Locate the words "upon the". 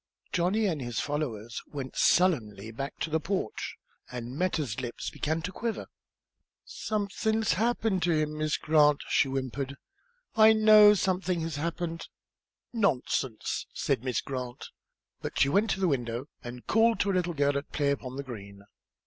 17.91-18.23